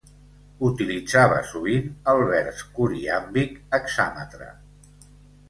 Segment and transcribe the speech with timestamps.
[0.69, 4.51] Utilitzava sovint el vers coriàmbic hexàmetre.